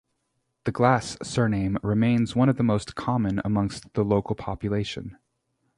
The 0.63 0.71
Glass 0.71 1.15
surname 1.21 1.77
remains 1.83 2.35
one 2.35 2.49
of 2.49 2.57
the 2.57 2.63
most 2.63 2.95
common 2.95 3.39
amongst 3.45 3.93
the 3.93 4.03
local 4.03 4.35
population. 4.35 5.15